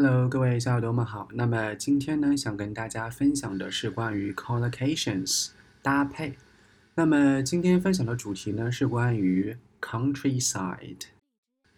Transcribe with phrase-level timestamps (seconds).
[0.00, 1.26] Hello，各位小耳朵们好。
[1.32, 5.48] 那么今天呢，想跟大家分享的是关于 collocations
[5.82, 6.36] 搭配。
[6.94, 11.06] 那么今天分享的主题呢是关于 countryside。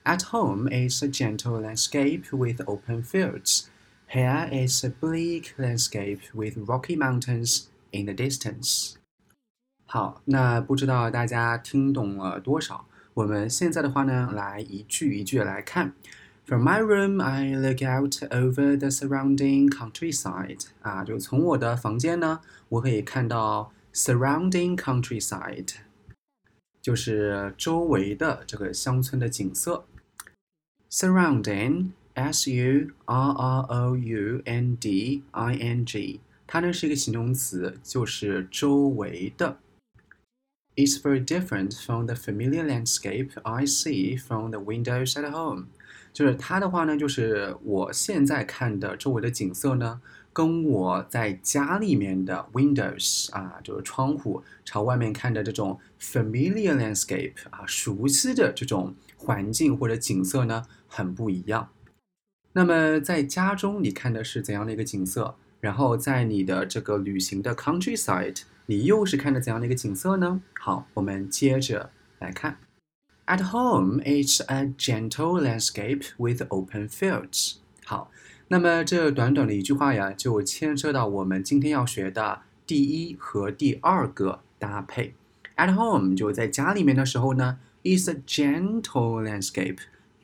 [0.04, 3.70] At home, it's a gentle landscape with open fields.
[4.08, 8.96] Here, it's a bleak landscape with rocky mountains in the distance.
[9.86, 12.86] 好，那不知道大家听懂了多少？
[13.19, 15.93] 我们现在的话呢，来一句一句来看。
[16.45, 20.67] From my room, I look out over the surrounding countryside.
[20.83, 25.75] 啊，就从我的房间呢，我可以看到 surrounding countryside，
[26.81, 29.85] 就是周围的这个乡村的景色。
[30.89, 39.59] Surrounding, s u r r o u n d i n g，它呢是一个形容词，就是周围的。
[40.79, 45.65] It's very different from the familiar landscape I see from the windows at home。
[46.13, 50.01] 就是它的话呢，就是我现在看的周围的景色呢，
[50.33, 61.71] 跟我在家里面的 windows 啊，就是窗户朝外面看的这种 familiar landscape 啊，熟悉的这种环境或者景色呢，很不一样。
[62.53, 65.35] 那么在家中你看的是怎样的一个景色？
[65.61, 68.43] 然后在你的这个旅行的 countryside。
[68.71, 70.43] 你又是看着怎样的一个景色呢？
[70.61, 72.59] 好，我们接着来看。
[73.25, 77.55] At home, it's a gentle landscape with open fields。
[77.87, 78.11] 好，
[78.49, 85.15] 那么这短短的一句话呀，就牵涉到我们今天要学的第一和第二个搭配。
[85.57, 89.79] At home 就在家里面的时候呢，is a gentle landscape。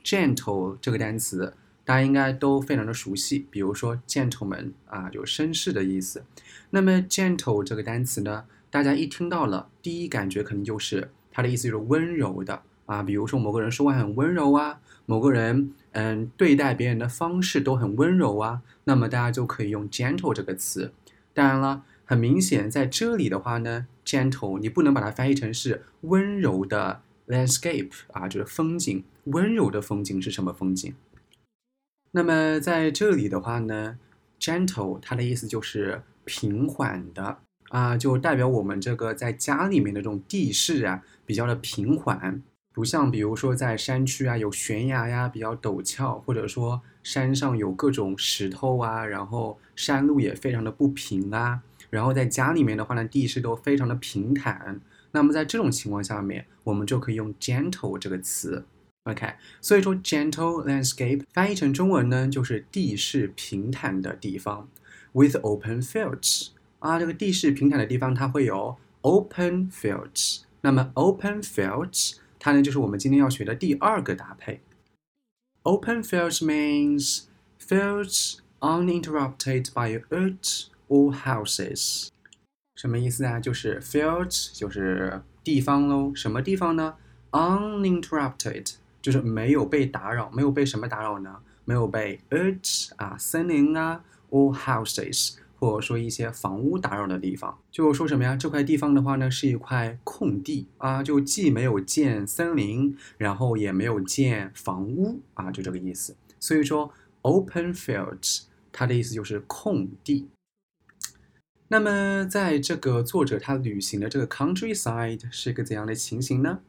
[0.04, 1.54] gentle 这个单词。
[1.84, 6.24] 大家应该都非常的熟悉，比如说 gentleman 啊，就绅士的意思。
[6.70, 13.02] 那么 gentle 这个单词呢，大家一听到了，第一感觉肯定就是它的意思就是温柔的啊。
[13.02, 20.92] 比如说某个人说话很温柔啊，某个人嗯对待别人的方式都很温柔啊，那么大家就可以用 gentle 这个词。
[21.32, 29.04] 当然了，很明显在这里的话呢，gentle 你不能把它翻译成是温柔的 landscape 啊，就是风景。
[29.24, 30.94] 温柔的风景是什么风景？
[32.16, 33.98] 那么在这里的话呢
[34.38, 37.38] ，gentle 它的意思就是平缓的
[37.70, 42.40] 啊，就代表我们这个在家里面的这种地势啊，比较的平缓，
[42.72, 54.80] 不像比如说在山区啊有悬崖呀，比较陡峭，或者说山上有各种石头啊，然后山路也非常的不平啊，然后在家里面的话呢，地势都非常的平坦。
[55.10, 58.64] 那么在这种情况下面，我们就可以用 gentle 这个词。
[59.03, 64.67] OK，所以说 gentle landscape 翻译成中文呢，就是地势平坦的地方，
[65.13, 70.41] with open fields 啊，这个地势平坦的地方它会有 open fields。
[70.61, 74.61] 那么 open fields 它呢就是我们今天要学的第二个搭配。
[75.63, 77.23] Open fields means
[77.59, 82.09] fields uninterrupted by earth or houses。
[82.75, 83.39] 什么意思啊？
[83.39, 86.95] 就是 fields 就是地方喽，什么地方呢？
[87.31, 88.75] uninterrupted。
[89.04, 91.36] 就是没有被打扰，没有被什么打扰呢？
[91.66, 97.58] 没有被 earth 啊，森林啊，or houses，或者说一些房屋打扰的地方。
[97.70, 98.34] 就说什么呀？
[98.34, 106.16] 这块地方的话呢，是一块空地啊，就既没有建森林，然后也没有建房屋啊，就这个意思。
[106.40, 110.30] 所以说 open fields，它的意思就是空地。
[111.68, 116.60] 那么在这个作者他旅行的这个 countryside 是一个怎样的情形呢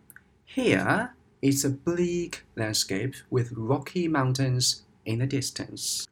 [0.54, 1.12] ？Here。
[1.46, 6.06] It's a bleak landscape with rocky mountains in the distance。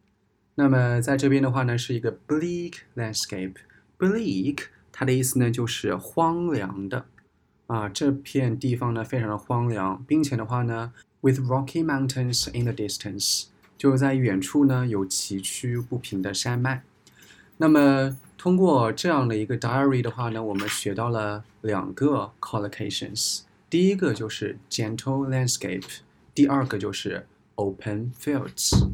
[0.53, 3.55] 那么在这边的话呢，是一个 bleak landscape。
[3.97, 7.05] bleak 它的意思呢就是荒凉的
[7.65, 13.45] 啊，这片地方呢非常的荒凉，并且的话呢，with rocky mountains in the distance，
[13.75, 16.83] 就是在远处呢有崎岖不平的山脉。
[17.57, 23.39] 那么通过这样的一个 diary 的话呢，我们学到了两个 collocations。
[23.72, 25.98] 第一个就是 gentle landscape，
[26.34, 27.26] 第二个就是
[27.56, 28.90] open fields。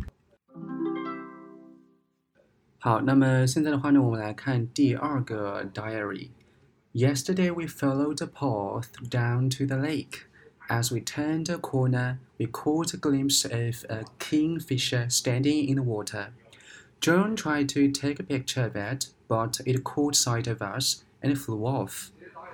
[2.79, 10.27] 好，那么现在的话呢，我们来看第二个 diary。Yesterday we followed a path down to the lake.
[10.69, 15.83] As we turned a corner, we caught a glimpse of a kingfisher standing in the
[15.83, 16.33] water.
[17.01, 21.39] John tried to take a picture of it, but it caught sight of us and
[21.39, 22.11] flew off.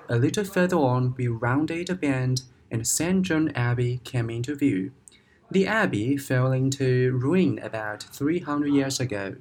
[0.09, 3.23] A little further on, we rounded a bend, and St.
[3.23, 4.93] John Abbey came into view.
[5.51, 9.37] The abbey fell into ruin about 300 years ago.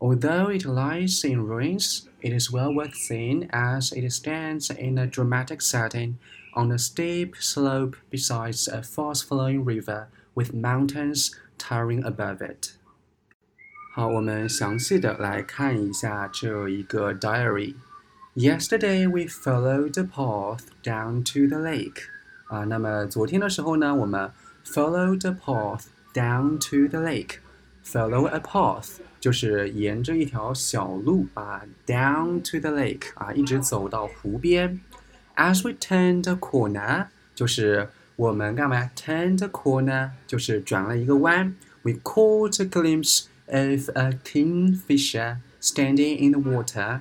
[0.00, 5.06] Although it lies in ruins, it is well worth seeing as it stands in a
[5.06, 6.18] dramatic setting
[6.54, 12.72] on a steep slope beside a fast-flowing river with mountains towering above it.
[13.94, 17.74] 好，我们详细的来看一下这一个 diary。
[18.36, 22.02] Yesterday we followed the path down to the lake。
[22.48, 24.30] 啊，那么昨天的时候呢，我们
[24.64, 34.80] followed the path down to the lake。Follow a path 就是沿着一条小路啊，down to the lake 啊，一直走到湖边。
[35.36, 38.90] As we turned a corner，就是我们干嘛？
[38.94, 41.54] Turned a corner 就是转了一个弯。
[41.82, 47.00] We caught a glimpse of a kingfisher standing in the water。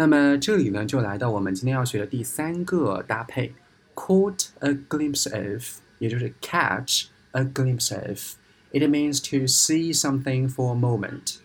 [0.00, 3.52] 那么这里呢，就来到我们今天要学的第三个搭配
[3.94, 5.62] ，caught a glimpse of，
[5.98, 8.36] 也就是 catch a glimpse of。
[8.72, 11.36] It means to see something for a moment。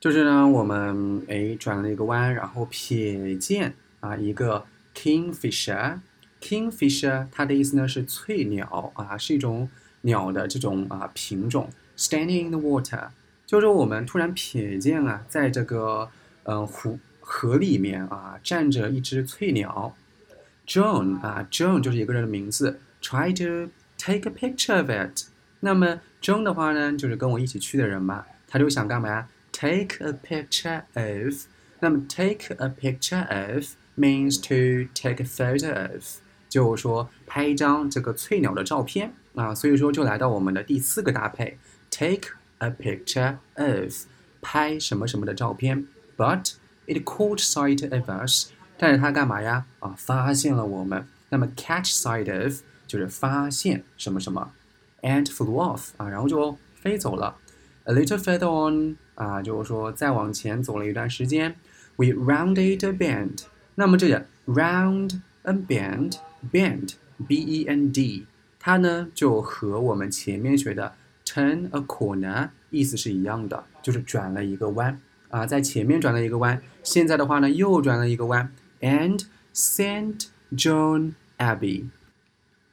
[0.00, 4.64] 就是呢，我们诶转了一个弯，然后瞥见啊一个。
[4.94, 9.68] Kingfisher，Kingfisher，它的意思呢是翠鸟啊，是一种
[10.00, 11.68] 鸟的这种啊品种。
[11.98, 13.10] Standing in the water，
[13.44, 16.08] 就是我们突然瞥见啊，在这个
[16.44, 19.94] 嗯湖河里面啊站着一只翠鸟。
[20.66, 22.78] John 啊，John 就是一个人的名字。
[23.02, 25.24] Try to take a picture of it。
[25.60, 31.46] 那么 John 的话呢，就是跟我一起去的人嘛，他就想干嘛呀？Take a picture of。
[31.80, 33.74] 那么 take a picture of。
[33.98, 36.18] means to take a photo of，
[36.50, 41.58] 就是说拍一张这个翠鸟的照片啊，所以说就来到我们的第四个搭配
[41.90, 44.04] ，take a picture of，
[44.42, 45.86] 拍什么什么的照片。
[46.14, 46.56] But
[46.86, 49.66] it caught sight of us，但是它干嘛呀？
[49.80, 51.06] 啊，发现了我们。
[51.28, 54.52] 那么 catch sight of 就是发现什么什么
[55.02, 57.36] ，and flew off 啊，然后就飞走了。
[57.84, 61.56] A little further on 啊，就是说再往前走了一段时间
[61.96, 63.42] ，we rounded a bend。
[63.74, 66.18] 那么这个 round a bend
[66.52, 66.94] bend
[67.26, 68.26] b e n d，
[68.58, 70.94] 它呢就和我们前面学的
[71.24, 78.52] turn a corner 意思是一样的，就是转了一个弯啊，在前面转了一个弯，现在的话呢又转了一个弯。
[78.80, 79.24] And
[79.54, 81.88] Saint John Abbey，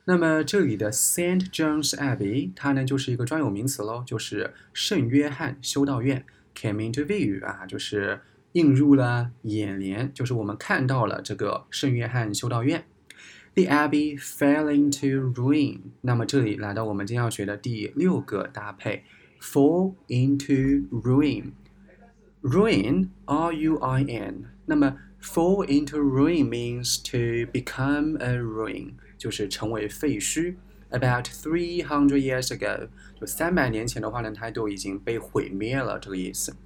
[0.05, 8.21] 那么这里的 Saint John's Abbey，它呢就是一个专有名词喽，就是圣约翰修道院 came into view 啊，就是。
[8.53, 12.85] 映入了眼帘，就是我们看到了这个圣约翰修道院。
[13.56, 15.79] The abbey fell into ruin。
[16.01, 19.06] 那么这里来到我们今天要学的第六个搭配
[19.41, 21.53] ，fall into ruin。
[22.43, 24.44] ruin，r-u-i-n。
[24.66, 30.56] 那么 fall into ruin means to become a ruin，就是成为废墟。
[30.90, 32.88] About three hundred years ago，
[33.20, 36.56] 就三百年前的话呢，它都已经被毁灭了，这个意思。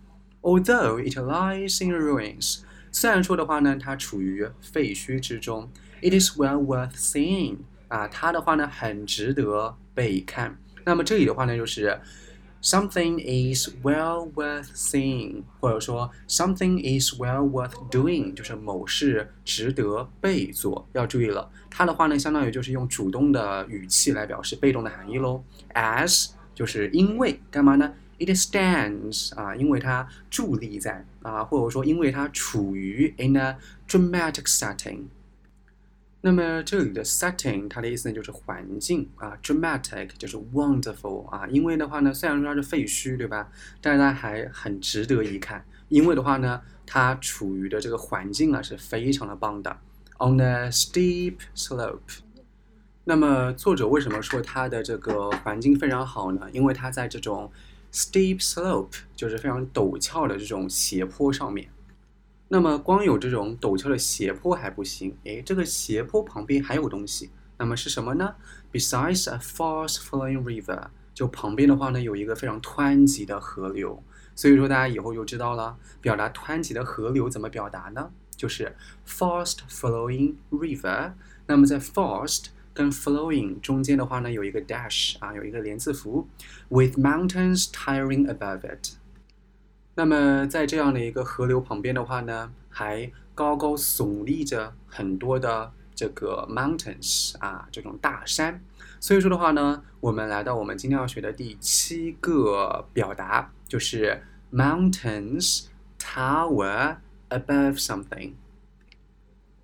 [0.42, 2.60] Although it lies in ruins，
[2.92, 5.68] 虽然说的话呢，它处于废墟之中，
[6.00, 7.56] it is well worth seeing
[7.88, 10.56] 啊，它的话呢很值得被看。
[10.84, 12.00] 那么这里的话呢就是
[12.67, 20.85] Something is well worth seeing，或者说 something is well worth doing，就是某事值得被做。
[20.91, 25.41] 要注意了，它的话呢相当于就是用主动的语气来表示被动的含义喽。
[25.73, 33.57] As 就是因为干嘛呢？It stands 啊，因为它伫立在啊，或者说因为它处于 in a
[33.87, 35.03] dramatic setting。
[36.21, 41.47] 那么这里的 setting 它的意思呢就是环境啊，dramatic 就是 wonderful 啊。
[41.47, 43.49] 因为的话呢，虽然说它是废墟，对吧？
[43.81, 45.63] 但是它还很值得一看。
[45.89, 49.77] 因为的话呢，它处于的这个环境啊是非常的棒的。
[50.19, 52.19] On a steep slope。
[53.05, 56.49] 那么作者为什么说它的这个环境非常好呢？
[56.51, 57.49] 因为它在这种
[57.93, 61.69] steep slope 就是非常陡峭的这种斜坡上面，
[62.49, 68.35] 那么光有这种陡峭的斜坡还不行，诶，这个斜坡旁边还有东西，那么是什么呢
[68.71, 74.01] ？Besides a fast-flowing river，就旁边的话呢有一个非常湍急的河流，
[74.33, 78.11] 所以说大家以后就知道了，表达湍急的河流怎么表达呢？
[78.35, 78.75] 就是
[79.05, 81.13] fast-flowing river。
[81.47, 86.27] 那么在 fast 跟 flowing 中间的话呢，有一个 dash 啊，有一个连字符
[86.69, 88.91] ，with mountains towering above it。
[89.97, 98.63] 那么在这样的一个河流旁边的话呢，还高高耸立着很多的这个 mountains 啊，这种大山。
[98.99, 104.21] 所以说的话呢，我们来到我们今天要学的第七个表达，就是
[104.53, 105.65] mountains
[105.97, 106.97] tower
[107.29, 108.33] above something。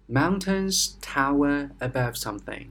[0.10, 2.70] mountains tower above something，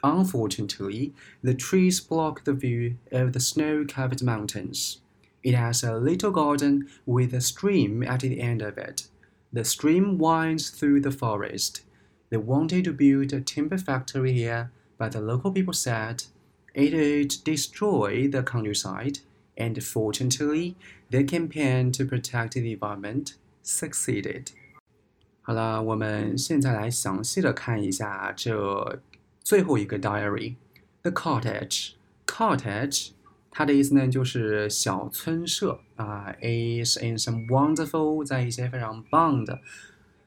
[0.03, 4.99] Unfortunately, the trees block the view of the snow covered mountains.
[5.43, 9.07] It has a little garden with a stream at the end of it.
[9.51, 11.83] The stream winds through the forest.
[12.29, 16.23] They wanted to build a timber factory here, but the local people said
[16.73, 19.19] it would destroy the countryside,
[19.57, 20.75] and fortunately,
[21.11, 24.51] their campaign to protect the environment succeeded.
[25.43, 28.99] 好了，我们现在来详细的看一下这
[29.47, 33.09] 最后一个 diary，the cottage。cottage
[33.51, 39.61] 它的意思呢就是小村舍啊，is in some wonderful，在一些非常棒的。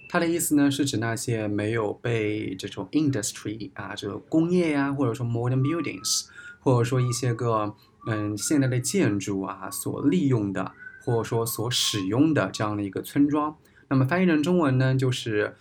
[0.08, 6.28] 它的意思呢，是指那些没有被这种 industry 啊，这个工业呀、或者说 modern buildings，
[6.60, 7.74] 或者说一些个
[8.08, 10.72] 嗯现代的建筑啊所利用的，
[11.04, 13.56] 或者说所使用的这样的一个村庄。
[13.88, 15.56] 那么翻译成中文呢，就是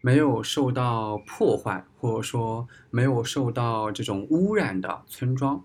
[0.00, 5.64] 没有受到破坏，或者说没有受到这种污染的村庄。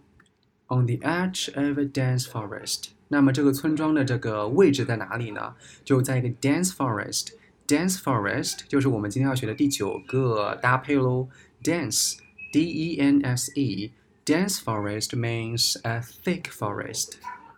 [0.67, 2.91] On the edge of a dense forest。
[3.10, 5.54] 那么这个村庄的这个位置在哪里呢？
[5.84, 11.28] 就在一个 dense forest。dense forest 就是我们今天要学的第九个搭配喽。
[11.62, 17.12] dense，d-e-n-s-e。dense forest means a thick forest，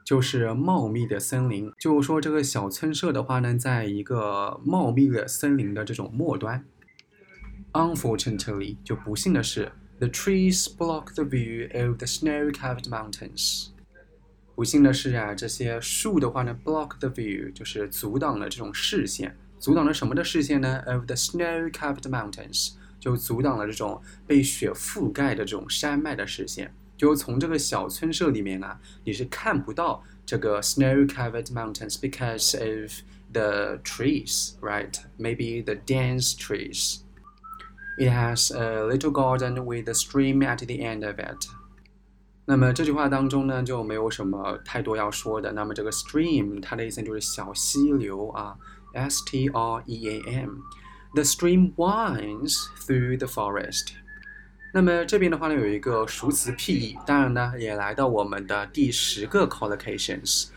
[0.04, 1.72] 就是茂密的森林。
[1.78, 6.66] 就是说这个小村舍的话呢，在一个茂密的森林的这种末端。
[7.72, 9.72] Unfortunately，就不幸的是。
[9.98, 13.70] The trees block the view of the snow-covered mountains。
[14.54, 19.36] 不幸的是啊，这些树的话呢，block the view 就是阻挡了这种视线。
[19.58, 20.82] 阻挡了什么的视线呢？
[20.86, 26.74] Of the snow-covered mountains 就阻挡了这种被雪覆盖的这种山脉的视线。
[26.96, 32.92] 就从这个小村舍里面啊，你是看不到这个 snow-covered mountains because of
[33.32, 34.94] the trees, right?
[35.16, 37.00] Maybe the dense trees.
[37.98, 41.46] It has a little garden with a stream at the end of it。
[42.45, 45.51] 那么这句话当中呢，就没有什么太多要说的。
[45.53, 48.55] 那么这个 stream 它的意思就是小溪流啊
[48.93, 50.55] ，S T R E A M。
[51.13, 53.93] The stream winds through the forest。
[54.73, 60.47] 那么这边的话呢，有一个熟词 P，当然呢，也来到我们的第十个 collocations。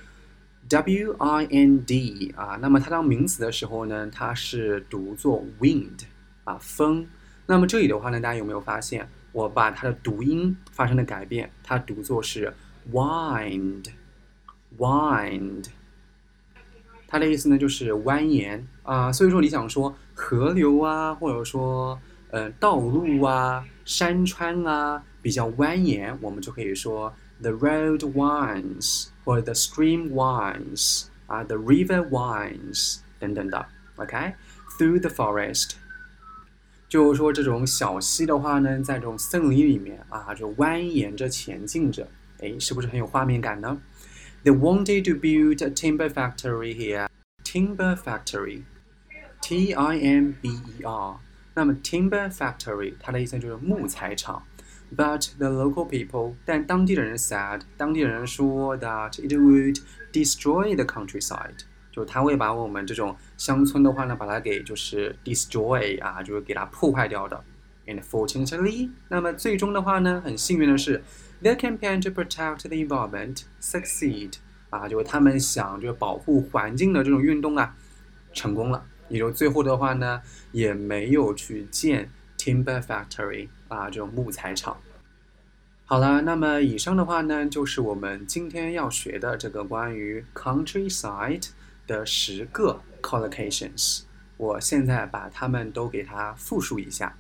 [0.68, 6.00] W I N D 啊，那么它当名词的时候呢，它是读作 wind
[6.44, 7.06] 啊，风。
[7.46, 11.50] 那么这里的话呢，大家有没有发现，我把它的读音发生了改变？
[11.62, 12.54] 它读作是
[12.90, 13.92] wind，wind，
[17.06, 19.12] 它的意思呢就是蜿蜒啊。
[19.12, 22.00] 所以说你想说河流啊，或者说
[22.30, 27.12] 呃道路啊、山川啊比较蜿蜒，我们就可以说
[27.42, 33.66] the road winds，或者 the stream winds，啊 the river winds 等等的。
[33.96, 35.72] OK，through the forest。
[36.95, 42.07] 就是说，这种小溪的话呢，在这种森林里面啊，就蜿蜒着前进着，
[42.39, 43.81] 哎，是不是很有画面感呢？
[44.43, 47.07] They wanted to build a timber factory here.
[47.43, 48.63] Timber factory,
[49.41, 51.19] T-I-M-B-E-R。
[51.53, 54.43] 那么 timber factory 它的意思就是木材厂。
[54.95, 59.81] But the local people，但当地的人 said，当地人说 that it would
[60.11, 61.59] destroy the countryside。
[61.96, 67.42] 就它会把我们这种乡村的话呢，把它给就是 destroy 啊，就是给它破坏掉的。
[67.86, 71.02] And fortunately，那么最终的话呢，很幸运的是
[71.42, 74.34] ，their campaign to protect the environment succeed
[74.68, 77.74] 啊，就是他们想就是保护环境的这种运动啊，
[78.34, 78.84] 成功了。
[79.08, 80.20] 也就最后的话呢，
[80.52, 84.76] 也没有去建 timber factory 啊这种木材厂。
[85.86, 91.50] 好了，那么以上的话呢，就是我们今天要学的这个关于 countryside
[91.86, 94.02] 的十个 collocations。
[94.36, 97.18] 我现在把它们都给它复述一下。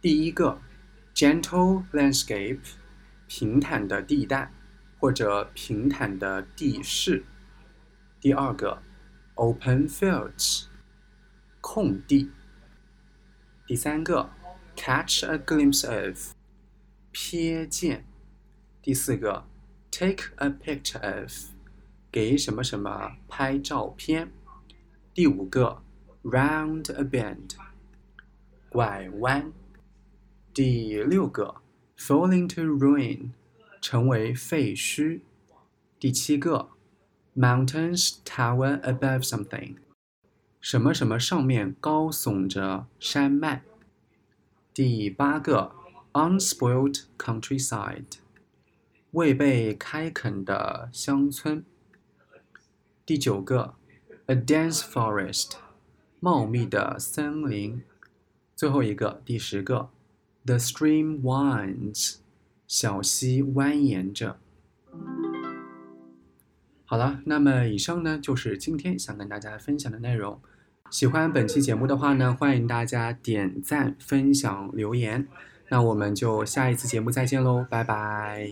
[0.00, 0.60] 第一个
[1.14, 2.60] ，gentle landscape，
[3.26, 4.52] 平坦的地带
[4.98, 7.24] 或者平坦的地势。
[8.20, 8.82] 第二个
[9.34, 10.66] ，open fields，
[11.60, 12.30] 空地。
[13.66, 14.30] 第三个。
[14.76, 16.32] Catch a glimpse of，
[17.12, 18.06] 瞥见。
[18.80, 19.46] 第四个
[19.91, 21.31] ，take a picture of，
[22.11, 24.31] 给什么什么拍照片。
[25.13, 25.81] 第五个，
[26.23, 27.51] round a bend，
[28.69, 29.51] 拐弯。
[30.53, 31.55] 第六个，
[31.97, 33.31] fall into ruin，
[33.81, 35.21] 成为废墟。
[35.99, 36.69] 第七个，
[37.35, 39.75] mountains tower above something，
[40.61, 43.63] 什么什么上面高耸着山脉。
[44.73, 45.73] 第八个，
[46.13, 48.17] unspoiled countryside，
[49.12, 51.64] 未被开垦的乡村。
[53.04, 53.74] 第九个
[54.26, 55.52] ，a dense forest，
[56.20, 57.82] 茂密的森林。
[58.54, 59.88] 最后一个，第十个
[60.44, 62.16] ，the stream winds，
[62.66, 64.38] 小溪蜿蜒着。
[66.84, 70.40] 好了，那么以上呢就是今天想跟大家分享的内容。
[70.90, 75.26] 喜欢本期节目的话呢，欢迎大家点赞、分享、留言。
[75.68, 78.50] 那我们就下一次节目再见喽，拜拜。